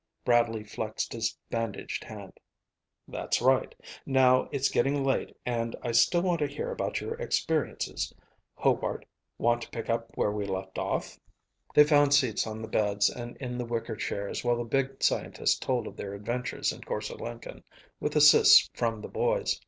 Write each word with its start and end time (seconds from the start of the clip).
Bradley 0.25 0.63
flexed 0.63 1.13
his 1.13 1.37
bandaged 1.51 2.03
hand. 2.03 2.39
"That's 3.07 3.39
right. 3.39 3.75
Now, 4.03 4.49
it's 4.51 4.67
getting 4.67 5.03
late 5.03 5.37
and 5.45 5.75
I 5.83 5.91
still 5.91 6.23
want 6.23 6.39
to 6.39 6.47
hear 6.47 6.71
about 6.71 6.99
your 7.01 7.13
experiences. 7.21 8.11
Hobart, 8.55 9.05
want 9.37 9.61
to 9.61 9.69
pick 9.69 9.91
up 9.91 10.17
where 10.17 10.31
we 10.31 10.43
left 10.47 10.79
off?" 10.79 11.19
They 11.75 11.83
found 11.83 12.15
seats 12.15 12.47
on 12.47 12.63
the 12.63 12.67
beds 12.67 13.11
and 13.11 13.37
in 13.37 13.59
the 13.59 13.65
wicker 13.65 13.95
chairs 13.95 14.43
while 14.43 14.57
the 14.57 14.63
big 14.63 15.03
scientist 15.03 15.61
told 15.61 15.85
of 15.85 15.95
their 15.95 16.15
adventures 16.15 16.71
in 16.71 16.81
Korse 16.81 17.11
Lenken, 17.11 17.63
with 17.99 18.15
assists 18.15 18.71
from 18.73 19.01
the 19.03 19.07
boys. 19.07 19.59